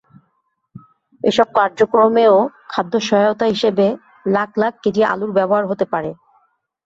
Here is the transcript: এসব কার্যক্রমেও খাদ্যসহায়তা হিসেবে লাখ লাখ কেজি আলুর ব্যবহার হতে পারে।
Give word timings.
এসব 1.21 1.47
কার্যক্রমেও 1.55 2.35
খাদ্যসহায়তা 2.69 3.45
হিসেবে 3.45 3.85
লাখ 4.27 4.49
লাখ 4.57 4.73
কেজি 4.83 5.01
আলুর 5.05 5.31
ব্যবহার 5.37 5.63
হতে 5.67 5.85
পারে। 5.93 6.11